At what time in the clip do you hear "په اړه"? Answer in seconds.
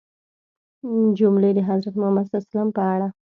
2.75-3.07